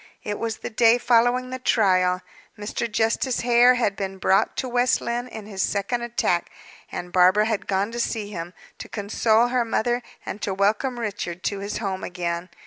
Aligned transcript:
It 0.23 0.39
was 0.39 0.57
the 0.57 0.71
day 0.71 0.97
following 0.97 1.51
the 1.51 1.59
trial. 1.59 2.23
Mr. 2.57 2.91
Justice 2.91 3.41
Hare 3.41 3.75
had 3.75 3.95
been 3.95 4.17
brought 4.17 4.57
to 4.57 4.67
West 4.67 4.99
Lynne 4.99 5.27
in 5.27 5.45
his 5.45 5.61
second 5.61 6.01
attack, 6.01 6.49
and 6.91 7.13
Barbara 7.13 7.45
had 7.45 7.67
gone 7.67 7.91
to 7.91 7.99
see 7.99 8.31
him, 8.31 8.55
to 8.79 8.89
console 8.89 9.49
her 9.49 9.63
mother, 9.63 10.01
and 10.25 10.41
to 10.41 10.55
welcome 10.55 10.99
Richard 10.99 11.43
to 11.43 11.59
his 11.59 11.77
home 11.77 12.03
again. 12.03 12.49